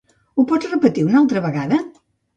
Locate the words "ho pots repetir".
0.35-1.05